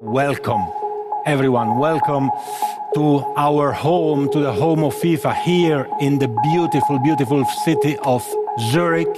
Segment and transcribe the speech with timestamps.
[0.00, 0.64] Welcome,
[1.26, 1.76] everyone.
[1.76, 2.30] Welcome
[2.94, 8.24] to our home, to the home of FIFA here in the beautiful, beautiful city of
[8.70, 9.08] Zurich.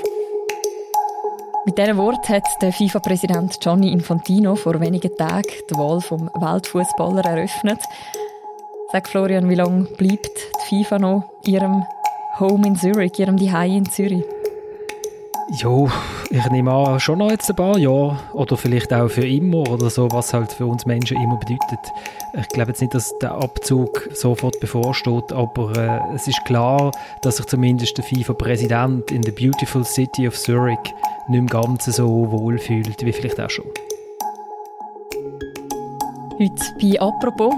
[1.66, 7.26] Mit diesem Wort hat der FIFA-Präsident Gianni Infantino vor wenigen Tagen die Wahl vom Weltfußballer
[7.26, 7.82] eröffnet.
[8.90, 10.30] Sag Florian, wie lange bleibt
[10.70, 11.84] die FIFA noch ihrem
[12.38, 14.24] Home in Zurich, ihrem Zuhause in Zürich?
[15.58, 15.90] Jo,
[16.32, 19.90] ich nehme an, schon noch jetzt ein paar Jahre oder vielleicht auch für immer oder
[19.90, 21.80] so, was halt für uns Menschen immer bedeutet.
[22.38, 27.38] Ich glaube jetzt nicht, dass der Abzug sofort bevorsteht, aber äh, es ist klar, dass
[27.38, 30.79] sich zumindest der FIFA-Präsident in the beautiful city of Zurich
[31.29, 33.66] nicht im Ganzen so wohl fühlt wie vielleicht auch schon.
[36.38, 37.55] Heute bei «Apropos»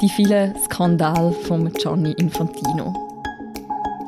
[0.00, 3.03] die vielen Skandale von Gianni Infantino.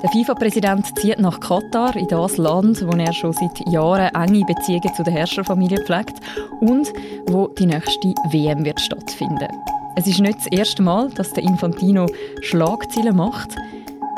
[0.02, 4.94] Der FIFA-Präsident zieht nach Katar, in das Land, wo er schon seit Jahren enge Beziehungen
[4.94, 6.20] zu der Herrscherfamilie pflegt
[6.60, 6.92] und
[7.28, 9.48] wo die nächste WM wird stattfinden.
[9.96, 12.06] Es ist nicht das erste Mal, dass der Infantino
[12.42, 13.56] Schlagzeilen macht.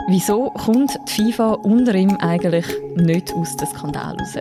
[0.09, 4.37] Wieso kommt die FIFA unter ihm eigentlich nicht aus dem Skandal raus?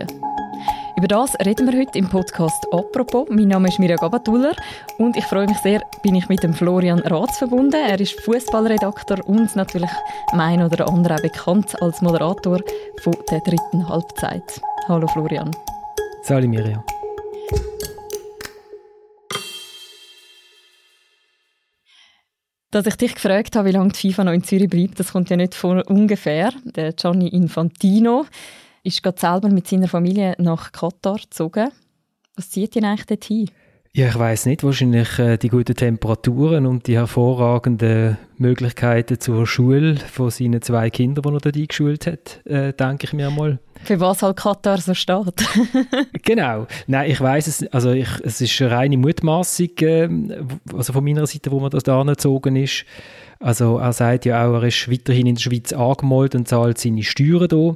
[0.97, 3.27] Über das reden wir heute im Podcast «Apropos».
[3.29, 4.55] Mein Name ist Mirja Gabatuller
[4.97, 7.75] und ich freue mich sehr, bin ich mit dem Florian Ratz verbunden.
[7.75, 9.91] Er ist Fußballredakteur und natürlich
[10.33, 12.61] mein oder andere auch bekannt als Moderator
[13.03, 14.59] von der dritten Halbzeit.
[14.87, 15.55] Hallo Florian.
[16.23, 16.83] Salut Mirja.
[22.71, 25.29] Dass ich dich gefragt habe, wie lange die FIFA noch in Zürich bleibt, das kommt
[25.29, 26.53] ja nicht von ungefähr.
[26.63, 28.25] Der Gianni Infantino
[28.87, 31.69] ist gerade selber mit seiner Familie nach Katar gezogen.
[32.35, 33.49] Was zieht ihn eigentlich dorthin?
[33.93, 34.63] Ja, ich weiß nicht.
[34.63, 41.23] Wahrscheinlich äh, die guten Temperaturen und die hervorragenden Möglichkeiten zur Schule von seinen zwei Kindern,
[41.23, 43.59] die er dort eingeschult hat, äh, denke ich mir mal.
[43.83, 45.43] Für was halt Katar so steht.
[46.23, 46.67] genau.
[46.85, 47.73] Nein, ich weiß es.
[47.73, 50.09] Also ich, es ist eine reine Mutmaßung, äh,
[50.75, 52.85] also von meiner Seite, wo man das da gezogen ist.
[53.39, 57.03] Also er sagt ja auch, er ist weiterhin in der Schweiz angemeldet und zahlt seine
[57.03, 57.75] Steuern hier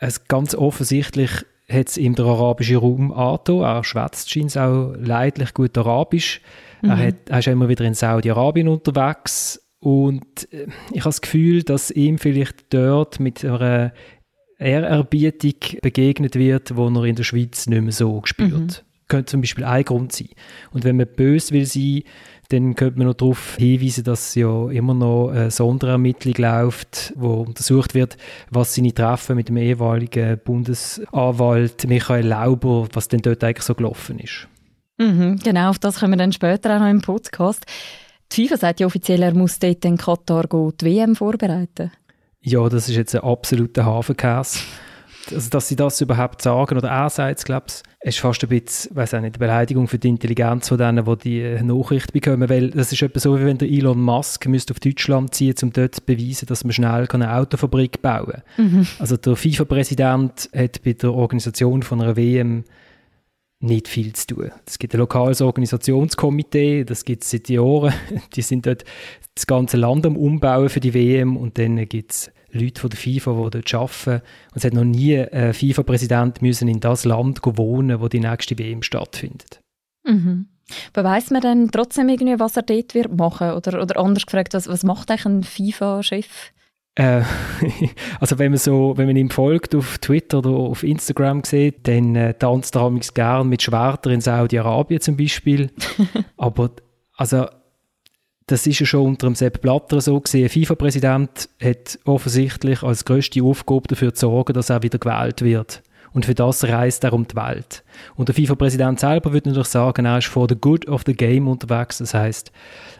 [0.00, 1.30] es ganz offensichtlich
[1.68, 3.60] hat es ihm der arabische Raum angetan.
[3.60, 6.40] Er schwätzt scheint auch leidlich gut Arabisch.
[6.82, 6.90] Mhm.
[6.90, 11.62] Er, hat, er ist immer wieder in Saudi-Arabien unterwegs und äh, ich habe das Gefühl,
[11.62, 13.92] dass ihm vielleicht dort mit einer
[14.58, 18.52] Ehrerbietung begegnet wird, wo er in der Schweiz nicht mehr so spürt.
[18.52, 18.89] Mhm.
[19.10, 20.28] Könnte zum Beispiel ein Grund sein.
[20.72, 22.02] Und wenn man böse will sein,
[22.48, 27.94] dann könnte man noch darauf hinweisen, dass ja immer noch eine Sonderermittlung läuft, wo untersucht
[27.94, 28.16] wird,
[28.50, 34.18] was seine Treffen mit dem ehemaligen Bundesanwalt Michael Lauber, was denn dort eigentlich so gelaufen
[34.18, 34.48] ist.
[34.98, 37.66] Mhm, genau, auf das kommen wir dann später auch noch im Podcast.
[38.32, 41.92] Die FIFA sagt ja offiziell, er muss dort in Katar die WM vorbereiten.
[42.40, 44.60] Ja, das ist jetzt ein absoluter Hafenkäse
[45.32, 48.48] also, dass sie das überhaupt sagen, oder er sagt es, glaube ich, ist fast ein
[48.48, 52.12] bisschen, weiß auch nicht, eine Beleidigung für die Intelligenz von denen, die die äh, Nachricht
[52.12, 55.54] bekommen, weil das ist etwa so, wie wenn der Elon Musk müsste auf Deutschland ziehen,
[55.62, 58.72] um dort zu beweisen, dass man schnell eine Autofabrik bauen kann.
[58.72, 58.86] Mhm.
[58.98, 62.64] Also der FIFA-Präsident hat bei der Organisation von einer WM
[63.62, 64.50] nicht viel zu tun.
[64.64, 67.92] Es gibt ein lokales Organisationskomitee, das gibt es seit Jahren.
[68.34, 68.84] Die sind dort
[69.34, 72.98] das ganze Land am Umbauen für die WM und dann gibt es Leute von der
[72.98, 74.24] FIFA, die dort arbeiten.
[74.52, 78.58] Und es hat noch nie ein FIFA-Präsident müssen in das Land wohnen, wo die nächste
[78.58, 79.60] WM stattfindet.
[80.04, 80.46] Mhm.
[80.92, 83.52] Aber weiss man dann trotzdem irgendwie, was er dort wird machen?
[83.52, 86.52] Oder, oder anders gefragt, was, was macht eigentlich ein FIFA-Chef?
[86.94, 87.22] Äh,
[88.20, 92.16] also wenn man so, wenn man ihm folgt auf Twitter oder auf Instagram sieht, dann
[92.16, 95.70] äh, tanzt er gern mit Schwertern in Saudi-Arabien zum Beispiel.
[96.36, 96.70] Aber
[97.16, 97.46] also
[98.50, 100.48] das ist ja schon unter dem Sepp Blatter so gesehen.
[100.48, 105.82] FIFA-Präsident hat offensichtlich als größte Aufgabe dafür zu sorgen, dass er wieder gewählt wird.
[106.12, 107.84] Und für das reist er um die Welt.
[108.16, 111.46] Und der FIFA-Präsident selber würde natürlich sagen, er ist for the good of the game
[111.46, 111.98] unterwegs.
[111.98, 112.50] Das heißt,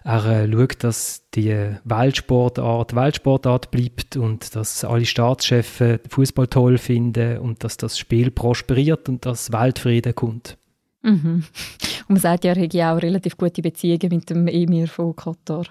[0.05, 1.53] er äh, schaut, dass die
[1.85, 9.09] Weltsportart Weltsportart bleibt und dass alle Staatschefs Fußball toll finden und dass das Spiel prosperiert
[9.09, 10.57] und dass Weltfrieden kommt.
[11.03, 11.45] Mhm.
[12.09, 15.65] Und man sagt ja, er hätte auch relativ gute Beziehungen mit dem Emir von Katar.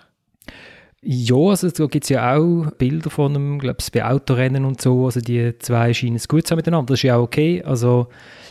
[1.02, 4.82] Ja, also da gibt es ja auch Bilder von ihm, glaube ich, bei Autorennen und
[4.82, 5.06] so.
[5.06, 6.88] Also die zwei scheinen es gut zu haben miteinander.
[6.88, 7.64] Das ist ja auch okay.
[7.64, 8.08] Also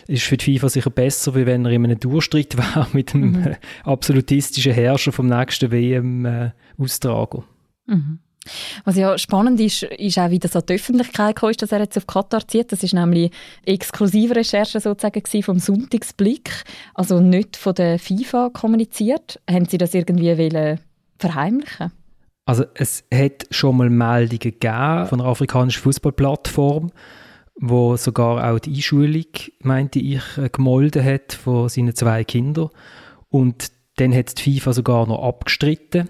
[0.06, 3.32] ist für die FIFA sicher besser, wie wenn er in einem Durchstritt wäre mit dem
[3.32, 3.56] mhm.
[3.84, 7.44] absolutistischen Herrscher vom nächsten WM-Austrager.
[7.86, 8.18] Äh, mhm.
[8.84, 11.96] Was ja spannend ist, ist auch, wie das an die Öffentlichkeit kam, dass er jetzt
[11.96, 12.72] auf Katar zieht.
[12.72, 13.30] Das ist nämlich
[13.64, 16.64] exklusive Recherche sozusagen vom Sonntagsblick,
[16.94, 19.40] also nicht von der FIFA kommuniziert.
[19.48, 20.80] Haben Sie das irgendwie wollen
[21.18, 21.92] verheimlichen?
[22.46, 26.90] Also es hat schon mal Meldungen gegeben von einer afrikanischen Fußballplattform,
[27.56, 29.26] wo sogar auch die Einschulung,
[29.60, 32.70] meinte ich, äh, gemolden hat von seinen zwei Kindern.
[33.28, 36.08] Und Dann hat die FIFA sogar noch abgestritten.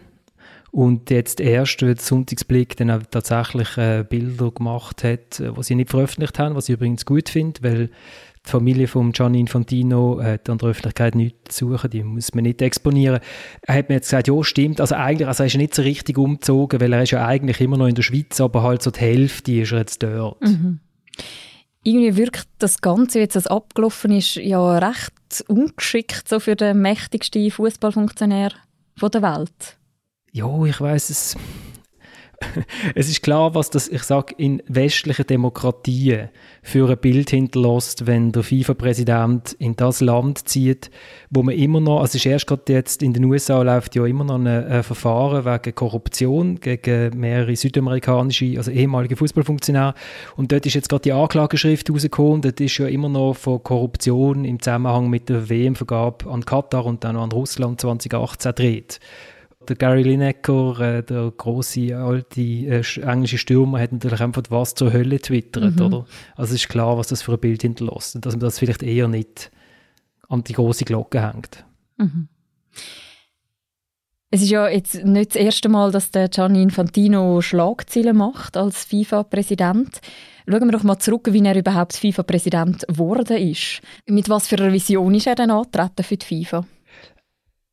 [0.71, 5.91] Und jetzt erst, der Sonntagsblick dann tatsächlich äh, Bilder gemacht hat, äh, die sie nicht
[5.91, 7.91] veröffentlicht haben, was ich übrigens gut finde, weil
[8.47, 12.45] die Familie von Gianni Infantino hat an der Öffentlichkeit nichts zu suchen, die muss man
[12.45, 13.21] nicht exponieren.
[13.63, 16.19] Er hat mir jetzt gesagt, ja stimmt, also eigentlich, also er ist nicht so richtig
[16.19, 19.01] umgezogen, weil er ist ja eigentlich immer noch in der Schweiz, aber halt so die
[19.01, 20.41] Hälfte ist er jetzt dort.
[20.41, 20.81] Mhm.
[21.83, 27.51] Irgendwie wirkt das Ganze, jetzt als abgelaufen ist, ja recht ungeschickt so für den mächtigsten
[27.51, 28.53] Fußballfunktionär
[29.01, 29.79] der Welt.
[30.33, 31.37] Ja, ich weiß es.
[32.95, 36.29] Es ist klar, was das, ich sage, in westlichen Demokratien
[36.63, 40.91] für ein Bild hinterlässt, wenn der FIFA-Präsident in das Land zieht,
[41.31, 44.07] wo man immer noch, also es ist erst gerade jetzt in den USA läuft ja
[44.07, 49.95] immer noch ein, ein Verfahren wegen Korruption gegen mehrere südamerikanische, also ehemalige Fußballfunktionäre.
[50.37, 54.45] Und dort ist jetzt gerade die Anklageschrift rausgekommen, dort ist ja immer noch von Korruption
[54.45, 59.01] im Zusammenhang mit der WM-Vergabe an Katar und dann an Russland 2018 dreht
[59.69, 64.93] der Gary Lineker, äh, der große alte äh, englische Stürmer, hat natürlich einfach was zur
[64.93, 65.87] Hölle twittert, mhm.
[65.87, 66.07] oder?
[66.37, 68.83] Also es ist klar, was das für ein Bild hinterlässt und dass man das vielleicht
[68.83, 69.51] eher nicht
[70.29, 71.65] an die große Glocke hängt.
[71.97, 72.29] Mhm.
[74.31, 78.85] Es ist ja jetzt nicht das erste Mal, dass der Gianni Infantino Schlagzeilen macht als
[78.85, 80.01] FIFA-Präsident.
[80.47, 83.81] Schauen wir doch mal zurück, wie er überhaupt FIFA-Präsident geworden ist.
[84.07, 86.67] Mit was für einer Vision ist er denn angetreten für die FIFA?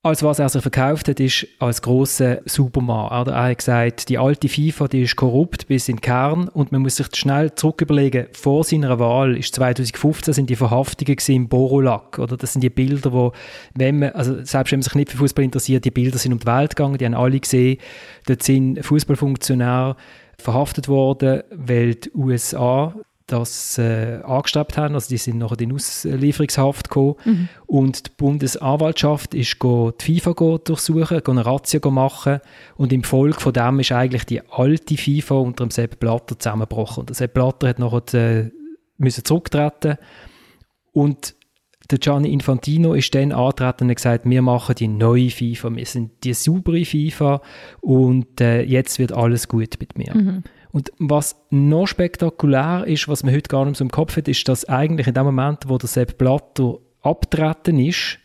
[0.05, 3.27] Als was er sich verkauft hat, ist als großer Superman.
[3.27, 6.83] Er hat gesagt, die alte FIFA, die ist korrupt bis in den Kern und man
[6.83, 12.19] muss sich schnell zurück überlegen, vor seiner Wahl ist 2015 sind die Verhaftungen im Borolak,
[12.19, 12.37] oder?
[12.37, 13.31] Das sind die Bilder, wo,
[13.73, 16.39] wenn man, also selbst wenn man sich nicht für Fußball interessiert, die Bilder sind um
[16.39, 17.79] die Welt gegangen, die haben alle gesehen,
[18.27, 19.95] dort sind Fußballfunktionäre
[20.37, 22.93] verhaftet worden, weil die USA
[23.27, 24.93] das äh, angestrebt haben.
[24.93, 27.15] Also die sind nachher in Auslieferungshaft gekommen.
[27.25, 27.49] Mhm.
[27.65, 32.39] Und die Bundesanwaltschaft ist go die FIFA durchsuchen, eine Razzia machen.
[32.75, 37.01] Und im Folge von dem ist eigentlich die alte FIFA unter dem Sepp Blatter zusammengebrochen.
[37.01, 38.51] Und der Sepp Blatter hat nachher äh,
[38.97, 39.97] müssen zurücktreten.
[40.91, 41.35] Und
[41.91, 46.23] der Gianni Infantino ist dann angetreten und gesagt, wir machen die neue FIFA, wir sind
[46.23, 47.41] die saubere FIFA
[47.81, 50.15] und äh, jetzt wird alles gut mit mir.
[50.15, 50.43] Mhm.
[50.75, 54.45] Und was noch spektakulär ist, was man heute gar nicht so im Kopf hat, ist,
[54.49, 58.19] dass eigentlich in dem Moment, wo der Sepp Blatter abtreten ist,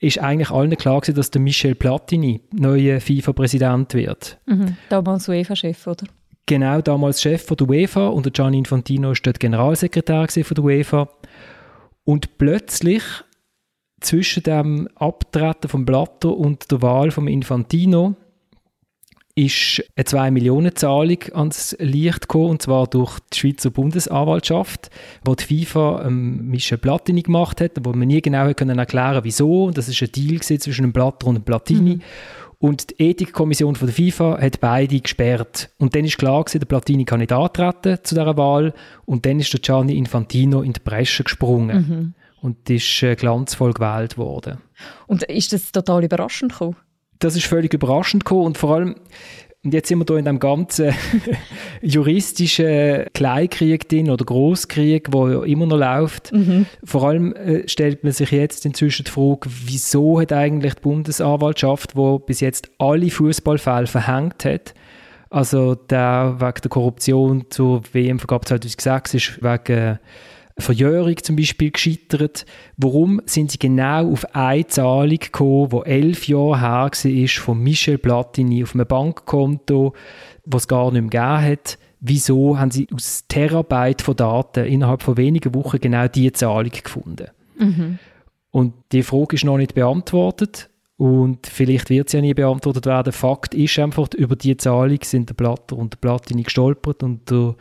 [0.00, 4.36] ist eigentlich allen klar gewesen, dass der Michel Platini neuer FIFA-Präsident wird.
[4.46, 4.76] Mhm.
[4.88, 6.08] Damals UEFA-Chef, oder?
[6.46, 10.64] Genau, damals Chef von der UEFA und der Gianni Infantino war dort Generalsekretär von der
[10.64, 11.08] UEFA.
[12.02, 13.04] Und plötzlich
[14.00, 18.16] zwischen dem Abtreten von Blatter und der Wahl von Infantino
[19.36, 24.90] ist eine 2-Millionen-Zahlung ans Licht gekommen, und zwar durch die Schweizer Bundesanwaltschaft,
[25.24, 29.70] wo die FIFA ähm, Michel Platini gemacht hat, wo man nie genau können erklären wieso.
[29.70, 31.96] Das ist ein Deal zwischen einem Blatter und einem Platini.
[31.96, 32.02] Mhm.
[32.60, 35.70] Und die Ethikkommission von der FIFA hat beide gesperrt.
[35.78, 38.72] Und dann ist klar gewesen, der Platini kann nicht antreten zu dieser Wahl.
[39.04, 41.76] Und dann ist der Gianni Infantino in die Bresche gesprungen.
[41.76, 42.14] Mhm.
[42.40, 44.58] Und ist äh, glanzvoll gewählt worden.
[45.06, 46.76] Und ist das total überraschend gekommen?
[47.18, 48.96] Das ist völlig überraschend gekommen und vor allem
[49.64, 50.92] und jetzt sind wir hier in dem ganzen
[51.80, 56.32] juristischen Kleinkrieg drin oder Großkrieg, wo ja immer noch läuft.
[56.32, 56.66] Mhm.
[56.84, 61.96] Vor allem äh, stellt man sich jetzt inzwischen die Frage, wieso hat eigentlich die Bundesanwaltschaft,
[61.96, 64.74] wo bis jetzt alle Fußballfälle verhängt hat,
[65.30, 69.98] also der wegen der Korruption zur WM-Vergabe 2006 ist wegen
[70.56, 72.46] Verjährung zum Beispiel gescheitert.
[72.76, 77.98] Warum sind sie genau auf eine Zahlung gekommen, die elf Jahre her war, von Michel
[77.98, 79.94] Platini auf einem Bankkonto,
[80.44, 81.78] was es gar nicht mehr gegeben hat?
[82.00, 87.28] Wieso haben sie aus Terabyte von Daten innerhalb von wenigen Wochen genau diese Zahlung gefunden?
[87.58, 87.98] Mhm.
[88.50, 90.70] Und die Frage ist noch nicht beantwortet.
[90.96, 93.12] Und vielleicht wird sie ja nie beantwortet werden.
[93.12, 97.56] Fakt ist einfach, über diese Zahlung sind der Blatter und der Platini gestolpert und der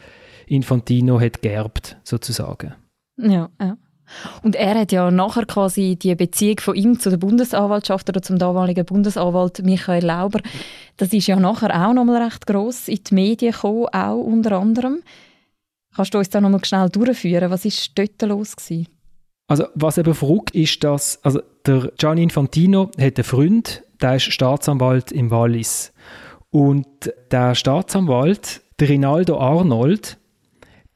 [0.45, 2.75] Infantino hat geerbt, sozusagen.
[3.17, 3.77] Ja, ja.
[4.43, 8.37] Und er hat ja nachher quasi die Beziehung von ihm zu der Bundesanwaltschaft oder zum
[8.37, 10.39] damaligen Bundesanwalt Michael Lauber,
[10.97, 15.01] das ist ja nachher auch nochmal recht gross in die Medien gekommen, auch unter anderem.
[15.95, 17.49] Kannst du uns da nochmal schnell durchführen?
[17.49, 18.87] Was ist dort los gewesen?
[19.47, 24.31] Also was eben verrückt ist, dass also der Gianni Infantino hat einen Freund, der ist
[24.31, 25.93] Staatsanwalt im Wallis.
[26.49, 26.87] Und
[27.31, 30.17] der Staatsanwalt, der Rinaldo Arnold,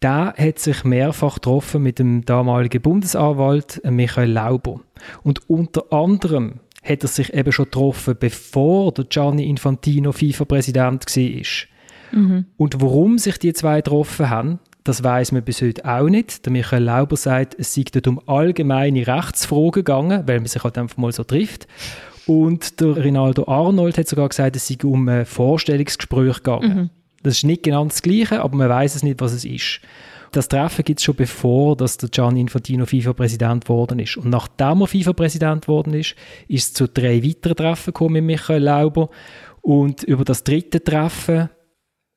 [0.02, 4.82] der hat sich mehrfach getroffen mit dem damaligen Bundesanwalt äh, Michael Lauber.
[5.24, 12.20] Und unter anderem hat er sich eben schon getroffen, bevor der Gianni Infantino FIFA-Präsident war.
[12.20, 12.46] Mhm.
[12.56, 16.46] Und warum sich die zwei getroffen haben, das weiß man bis heute auch nicht.
[16.46, 20.78] Der Michael Lauber sagt, es sei dort um allgemeine Rechtsfragen gegangen, weil man sich halt
[20.78, 21.68] einfach mal so trifft.
[22.26, 26.76] Und der Rinaldo Arnold hat sogar gesagt, es sei um ein Vorstellungsgespräch gegangen.
[26.76, 26.90] Mhm.
[27.28, 29.82] Das ist nicht genau das Gleiche, aber man weiß es nicht, was es ist.
[30.32, 34.16] Das Treffen gibt es schon bevor, dass der Gianni Infantino FIFA-Präsident geworden ist.
[34.16, 36.16] Und nachdem er FIFA-Präsident geworden ist,
[36.48, 39.10] ist es zu drei weiteren Treffen gekommen mit Michael Lauber.
[39.62, 41.50] Und über das dritte Treffen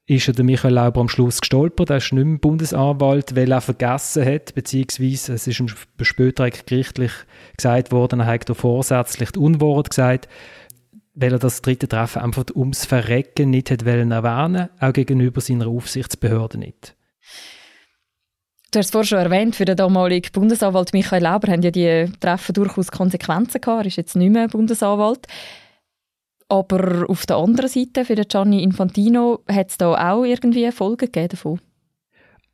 [0.06, 1.90] ist ja der Michael Lauber am Schluss gestolpert.
[1.90, 5.62] Er ist nicht mehr Bundesanwalt, weil er vergessen hat, beziehungsweise es ist
[6.02, 7.12] später gerichtlich
[7.56, 10.28] gesagt worden, er hat vorsätzlich die Unwahrheit gesagt,
[11.14, 15.66] weil er das dritte Treffen einfach ums Verrecken nicht hat wollen erwähnen, auch gegenüber seiner
[15.66, 16.96] Aufsichtsbehörde nicht.
[18.72, 22.06] Du hast es vorhin schon erwähnt, für den damaligen Bundesanwalt Michael Lauber haben ja die
[22.20, 23.82] Treffen durchaus Konsequenzen gehabt.
[23.82, 25.26] Er ist jetzt nicht mehr Bundesanwalt.
[26.48, 31.06] Aber auf der anderen Seite, für den Gianni Infantino, hat es da auch irgendwie Folgen
[31.06, 31.60] gegeben davon?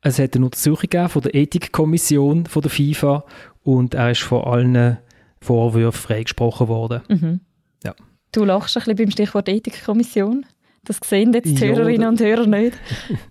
[0.01, 3.25] Es hat eine Untersuchung von der Ethikkommission von der FIFA
[3.63, 4.97] und er ist von allen
[5.41, 7.01] Vorwürfen freigesprochen worden.
[7.09, 7.41] Mhm.
[7.83, 7.93] Ja.
[8.31, 10.45] Du lachst ein bisschen beim Stichwort Ethikkommission.
[10.87, 12.77] Das sehen jetzt die ja, Hörerinnen und Hörer nicht.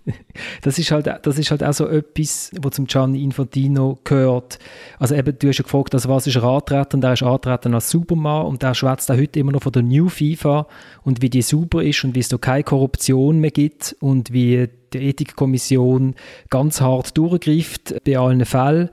[0.62, 4.58] das, ist halt, das ist halt auch so etwas, was zum Gianni Infantino gehört.
[4.98, 7.00] Also eben, du hast ja gefragt, also was ist er antreten?
[7.00, 10.10] Der ist antreten als Supermann und der schwätzt auch heute immer noch von der New
[10.10, 10.66] FIFA
[11.02, 14.68] und wie die super ist und wie es da keine Korruption mehr gibt und wie
[14.92, 16.14] die Ethikkommission
[16.50, 18.90] ganz hart durchgreift bei allen Fällen.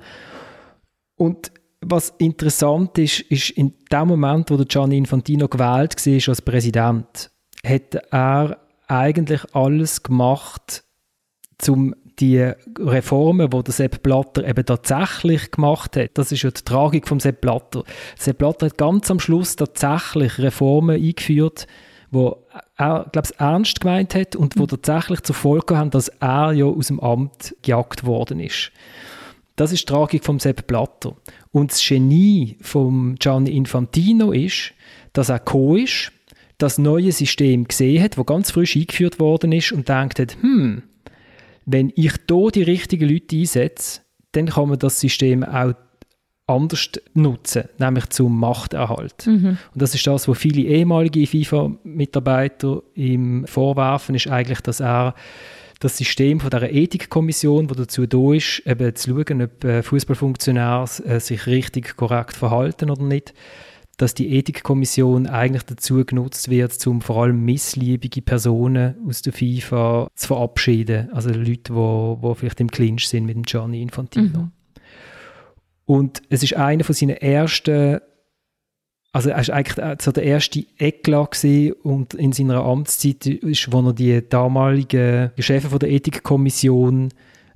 [1.17, 1.51] Und
[1.85, 7.31] was interessant ist, ist in dem Moment, wo Gianni Infantino gewählt war als Präsident,
[7.65, 10.83] hat er eigentlich alles gemacht,
[11.67, 16.61] um die Reformen, die der Sepp Blatter eben tatsächlich gemacht hat, das ist ja die
[16.61, 17.83] Tragik vom Sepp Blatter.
[18.17, 21.67] Sepp Blatter hat ganz am Schluss tatsächlich Reformen eingeführt,
[22.11, 22.45] wo
[22.77, 26.65] er, glaube ich, ernst gemeint hat und wo tatsächlich zur Folge haben, dass er ja
[26.65, 28.71] aus dem Amt gejagt worden ist.
[29.55, 31.15] Das ist die Tragik vom Sepp Blatter.
[31.51, 34.73] Und das Genie von Gianni Infantino ist,
[35.13, 36.11] dass er co ist,
[36.57, 40.83] das neue System gesehen hat, das ganz frisch eingeführt worden ist und denkt hat, hm,
[41.65, 45.73] wenn ich hier die richtigen Leute einsetze, dann kann man das System auch
[46.45, 49.27] anders nutzen, nämlich zum Machterhalt.
[49.27, 49.57] Mhm.
[49.73, 55.15] Und das ist das, was viele ehemalige FIFA-Mitarbeiter ihm vorwerfen, ist eigentlich, dass er
[55.83, 60.85] das System von der Ethikkommission, wo dazu da ist, eben zu schauen, ob äh, Fußballfunktionäre
[61.05, 63.33] äh, sich richtig korrekt verhalten oder nicht,
[63.97, 70.07] dass die Ethikkommission eigentlich dazu genutzt wird, um vor allem missliebige Personen aus der FIFA
[70.15, 71.11] zu verabschieden.
[71.11, 74.39] Also Leute, die vielleicht im Clinch sind mit dem Gianni Infantino.
[74.39, 74.51] Mhm.
[75.85, 77.99] Und es ist einer von seinen ersten,
[79.13, 81.45] also er ist eigentlich so der erste Eklat
[81.83, 87.09] und in seiner Amtszeit ist, wo er die damaligen von der Ethikkommission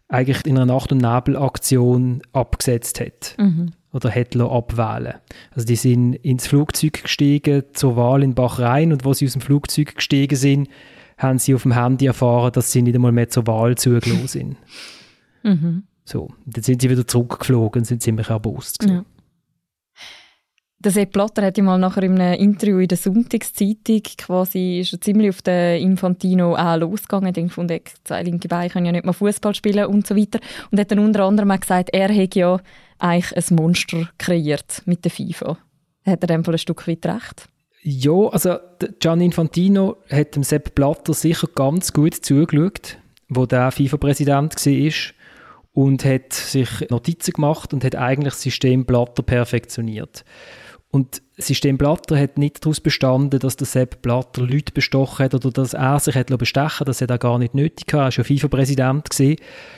[0.08, 3.36] eigentlich in einer Nacht- und Nebelaktion abgesetzt hat.
[3.38, 5.16] Mhm oder hat abwählen
[5.54, 9.42] Also die sind ins Flugzeug gestiegen zur Wahl in Bahrain und wo sie aus dem
[9.42, 10.70] Flugzeug gestiegen sind,
[11.18, 14.58] haben sie auf dem Handy erfahren, dass sie nicht einmal mehr zur Wahl zugelassen sind.
[15.44, 15.84] Mhm.
[16.06, 18.84] So, dann sind sie wieder zurückgeflogen und sind ziemlich erbost.
[18.84, 19.04] Ja.
[20.88, 25.02] Der Sepp Blatter hat ja mal nachher in einem Interview in der Sonntagszeitung quasi er
[25.02, 27.50] ziemlich auf den Infantino auch losgegangen.
[27.50, 30.40] Von der zwei linke Beine können ja nicht mal Fußball spielen und so weiter.
[30.72, 32.62] Und hat dann unter anderem auch gesagt, er hätte ja
[33.00, 35.58] eigentlich ein Monster kreiert mit der FIFA.
[36.06, 37.50] Hat er dem ein Stück weit recht?
[37.84, 38.56] Ja, also
[39.02, 44.94] Gian Infantino hat dem Sepp Blatter sicher ganz gut zugeschaut, wo der FIFA-Präsident war
[45.74, 50.24] und hat sich Notizen gemacht und hat eigentlich das System Blatter perfektioniert.
[50.90, 55.52] Und System Blatter hat nicht daraus bestanden, dass der Sepp Blatter Leute bestochen hat oder
[55.52, 58.18] dass er sich hat bestechen Das hat er gar nicht nötig gehabt.
[58.18, 59.14] Er war ja FIFA-Präsident.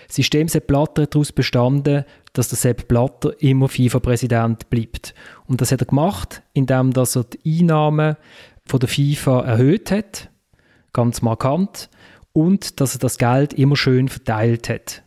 [0.07, 5.15] System Sepp Blatter hat daraus bestanden, dass der Sepp Blatter immer FIFA-Präsident bleibt.
[5.47, 8.15] Und das hat er gemacht, indem er die Einnahmen
[8.65, 10.29] von der FIFA erhöht hat,
[10.93, 11.89] ganz markant,
[12.33, 15.03] und dass er das Geld immer schön verteilt hat.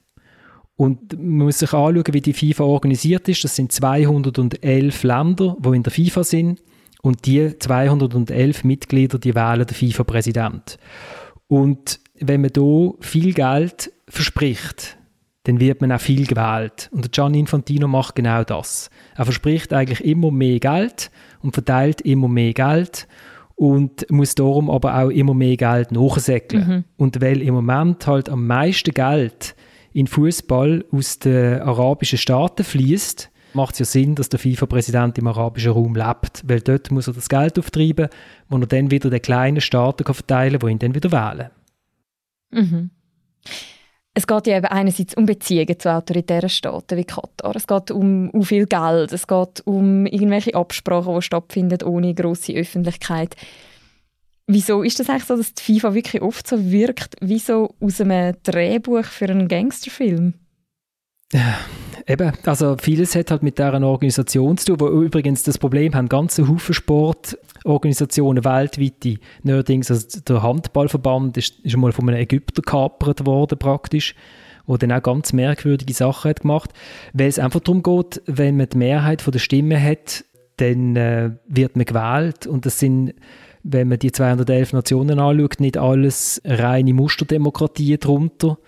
[0.76, 3.44] Und man muss sich anschauen, wie die FIFA organisiert ist.
[3.44, 6.62] Das sind 211 Länder, die in der FIFA sind.
[7.02, 10.78] Und die 211 Mitglieder, die wählen den FIFA-Präsident.
[11.48, 14.96] Und wenn man da viel Geld verspricht,
[15.44, 16.88] dann wird man auch viel gewählt.
[16.92, 18.90] Und Gianni Infantino macht genau das.
[19.16, 21.10] Er verspricht eigentlich immer mehr Geld
[21.40, 23.08] und verteilt immer mehr Geld
[23.56, 26.68] und muss darum aber auch immer mehr Geld nachsäckeln.
[26.68, 26.84] Mhm.
[26.96, 29.56] Und weil im Moment halt am meisten Geld
[29.92, 35.26] in Fußball aus den arabischen Staaten fließt, macht es ja Sinn, dass der FIFA-Präsident im
[35.26, 38.08] arabischen Raum lebt, weil dort muss er das Geld auftreiben,
[38.48, 41.50] wo er dann wieder den kleinen Staaten kann verteilen kann, die ihn dann wieder wählen.
[42.50, 42.90] Mhm.
[44.14, 47.56] Es geht ja eben einerseits um Beziehungen zu autoritären Staaten wie Katar.
[47.56, 49.10] Es geht um, um viel Geld.
[49.12, 53.36] Es geht um irgendwelche Absprachen, die stattfinden ohne große Öffentlichkeit.
[54.46, 58.00] Wieso ist das eigentlich so, dass die FIFA wirklich oft so wirkt wie so aus
[58.00, 60.34] einem Drehbuch für einen Gangsterfilm?
[61.32, 61.56] Ja,
[62.06, 66.08] eben, also vieles hat halt mit dieser Organisation zu tun, wo übrigens das Problem haben,
[66.08, 73.24] ganze Haufen Sportorganisationen weltweit, neuerdings, also der Handballverband ist, ist mal von einem Ägypter gekapert
[73.24, 74.14] worden praktisch,
[74.66, 76.70] wo dann auch ganz merkwürdige Sachen hat gemacht,
[77.14, 80.24] weil es einfach darum geht, wenn man die Mehrheit von der Stimme hat,
[80.58, 82.46] dann äh, wird man gewählt.
[82.46, 83.14] Und das sind
[83.62, 88.58] wenn man die 211 Nationen anschaut, nicht alles reine Musterdemokratie drunter,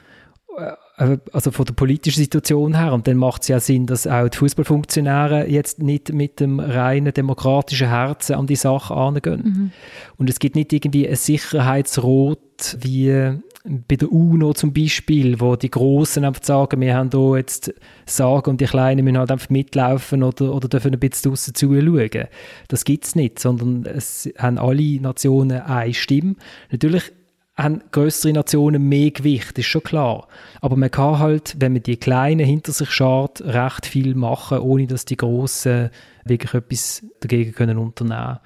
[0.57, 2.93] äh, also von der politischen Situation her.
[2.93, 7.13] Und dann macht es ja Sinn, dass auch die Fußballfunktionäre jetzt nicht mit dem reinen
[7.13, 9.43] demokratischen Herzen an die Sache angehen.
[9.45, 9.71] Mhm.
[10.19, 15.71] Und es gibt nicht irgendwie ein Sicherheitsrot wie bei der UNO zum Beispiel, wo die
[15.71, 17.73] Großen einfach sagen, wir haben hier jetzt
[18.05, 22.29] Sagen und die Kleinen müssen halt einfach mitlaufen oder, oder dürfen ein bisschen draussen zuschauen.
[22.69, 26.37] Das gibt es nicht, sondern es haben alle Nationen eine Stimme.
[26.71, 27.11] Natürlich
[27.57, 30.29] haben größere Nationen mehr Gewicht, ist schon klar.
[30.61, 34.87] Aber man kann halt, wenn man die Kleinen hinter sich schaut, recht viel machen, ohne
[34.87, 35.89] dass die Großen
[36.27, 38.41] wirklich etwas dagegen können unternehmen.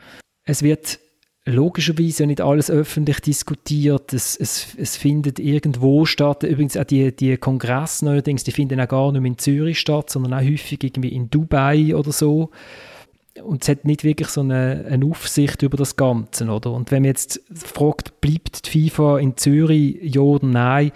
[0.44, 1.00] Es wird
[1.48, 4.12] logischerweise nicht alles öffentlich diskutiert.
[4.12, 6.42] Es, es, es findet irgendwo statt.
[6.42, 10.10] Übrigens auch die, die Kongresse neuerdings, die finden auch gar nicht mehr in Zürich statt,
[10.10, 12.50] sondern auch häufig irgendwie in Dubai oder so
[13.42, 16.72] und es hat nicht wirklich so eine, eine, Aufsicht über das Ganze, oder?
[16.72, 20.92] Und wenn man jetzt fragt, bleibt die FIFA in Zürich, ja oder nein,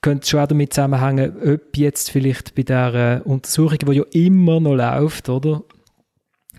[0.00, 4.60] könnte es schon auch damit zusammenhängen, ob jetzt vielleicht bei der Untersuchung, die ja immer
[4.60, 5.62] noch läuft, oder?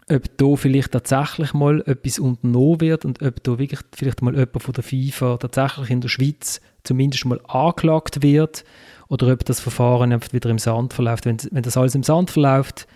[0.10, 4.64] Ob da vielleicht tatsächlich mal etwas unternommen wird und ob da wirklich vielleicht mal jemand
[4.64, 8.64] von der FIFA tatsächlich in der Schweiz zumindest mal angeklagt wird
[9.10, 11.26] oder ob das Verfahren einfach wieder im Sand verläuft.
[11.26, 12.88] Wenn, wenn das alles im Sand verläuft,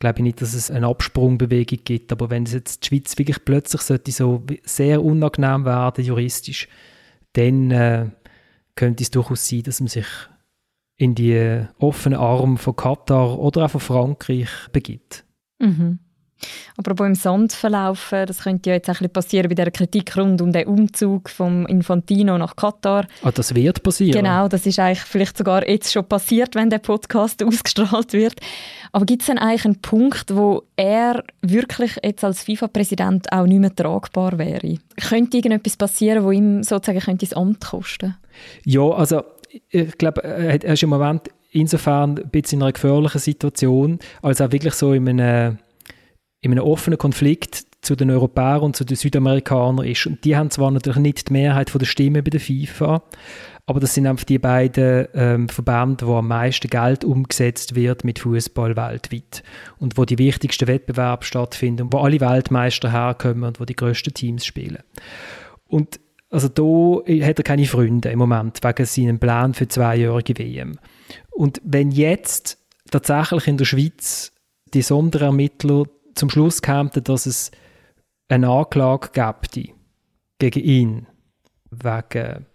[0.00, 2.12] glaube ich nicht, dass es eine Absprungbewegung gibt.
[2.12, 6.68] Aber wenn es jetzt die Schweiz wirklich plötzlich sollte so sehr unangenehm werden, juristisch,
[7.34, 8.10] dann äh,
[8.74, 10.06] könnte es durchaus sein, dass man sich
[10.96, 15.24] in die offenen Arme von Katar oder auch von Frankreich begibt.
[15.58, 15.98] Mhm.
[16.76, 20.52] Apropos im Sand verlaufen, das könnte ja jetzt ein passieren bei der Kritik rund um
[20.52, 23.06] den Umzug vom Infantino nach Katar.
[23.22, 24.22] Ah, das wird passieren?
[24.22, 28.34] Genau, das ist eigentlich vielleicht sogar jetzt schon passiert, wenn der Podcast ausgestrahlt wird.
[28.92, 33.60] Aber gibt es denn eigentlich einen Punkt, wo er wirklich jetzt als FIFA-Präsident auch nicht
[33.60, 34.78] mehr tragbar wäre?
[34.96, 38.16] Könnte irgendetwas passieren, wo ihm sozusagen könnte das Amt kosten?
[38.64, 39.22] Ja, also
[39.70, 44.52] ich glaube, er ist im Moment insofern ein bisschen in einer gefährlichen Situation, als er
[44.52, 45.58] wirklich so in einem
[46.40, 50.06] in einem offenen Konflikt zu den Europäern und zu den Südamerikanern ist.
[50.06, 53.02] Und die haben zwar natürlich nicht die Mehrheit der Stimmen bei der FIFA,
[53.66, 58.18] aber das sind einfach die beiden ähm, Verbände, wo am meisten Geld umgesetzt wird mit
[58.18, 59.42] Fußball weltweit
[59.78, 64.44] und wo die wichtigsten Wettbewerbe stattfinden, wo alle Weltmeister herkommen und wo die größten Teams
[64.44, 64.82] spielen.
[65.68, 66.00] Und
[66.30, 70.78] also da hat er keine Freunde im Moment wegen seinem Plan für zweijährige WM.
[71.30, 72.58] Und wenn jetzt
[72.90, 74.32] tatsächlich in der Schweiz
[74.74, 75.84] die Sonderermittler
[76.20, 77.50] zum Schluss kam, dass es
[78.28, 81.06] eine Anklage gab gegen ihn
[81.70, 82.46] wegen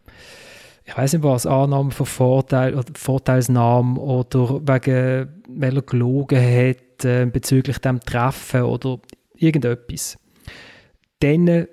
[0.87, 7.03] ich weiß nicht was, Annahme von Vorteil oder Vorteilsnahme oder wegen, weil er gelogen hat
[7.03, 8.99] äh, bezüglich dem Treffen oder
[9.35, 10.15] irgendetwas.
[11.21, 11.67] Dann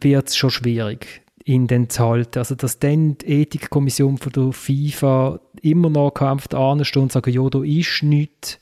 [0.00, 2.38] wird es schon schwierig, ihn dann zu halten.
[2.38, 7.46] Also, dass dann die Ethikkommission von der FIFA immer noch kämpft, anstehen und sagen, ja,
[7.50, 8.58] da ist nichts,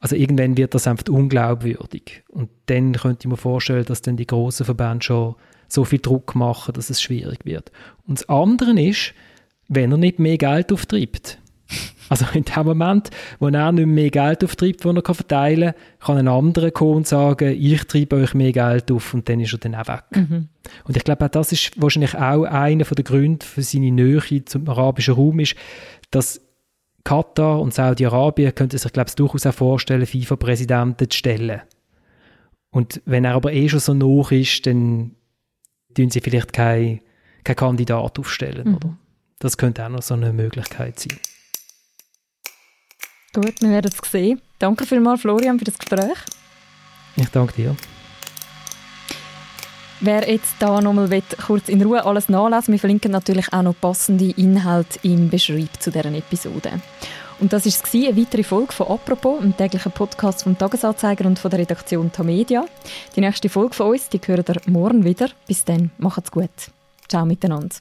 [0.00, 2.22] also irgendwann wird das einfach unglaubwürdig.
[2.28, 5.34] Und dann könnte ich mir vorstellen, dass dann die großen Verbände schon
[5.68, 7.72] so viel Druck machen, dass es schwierig wird.
[8.06, 9.14] Und das andere ist,
[9.68, 11.38] wenn er nicht mehr Geld auftreibt.
[12.08, 16.18] Also in dem Moment, wo er nicht mehr Geld auftreibt, das er verteilen kann, kann
[16.18, 19.58] ein anderer kommen und sagen, ich treibe euch mehr Geld auf und dann ist er
[19.58, 20.04] dann auch weg.
[20.14, 20.46] Mhm.
[20.84, 25.14] Und ich glaube, das ist wahrscheinlich auch einer der Gründe für seine Nähe zum arabischen
[25.14, 25.56] Raum ist,
[26.12, 26.40] dass
[27.06, 31.62] Katar und Saudi-Arabien könnten sich, glaube ich, durchaus auch vorstellen, FIFA-Präsidenten zu stellen.
[32.70, 35.14] Und wenn er aber eh schon so hoch ist, dann
[35.94, 37.00] tun sie vielleicht keinen
[37.44, 38.70] kein Kandidat aufstellen.
[38.70, 38.74] Mhm.
[38.74, 38.98] Oder?
[39.38, 41.16] Das könnte auch noch so eine Möglichkeit sein.
[43.32, 44.42] Gut, wir werden es sehen.
[44.58, 46.18] Danke vielmals, Florian, für das Gespräch.
[47.14, 47.76] Ich danke dir.
[50.00, 51.08] Wer jetzt da nochmal
[51.46, 55.90] kurz in Ruhe alles nachlesen wir verlinken natürlich auch noch passende Inhalte im Beschreib zu
[55.90, 56.72] deren Episode.
[57.38, 61.50] Und das war eine weitere Folge von «Apropos», einem täglichen Podcast vom «Tagesanzeiger» und von
[61.50, 62.64] der Redaktion Tamedia.
[63.14, 65.28] Die nächste Folge von uns, die hören ihr morgen wieder.
[65.46, 66.50] Bis dann, macht's gut.
[67.08, 67.76] Ciao miteinander.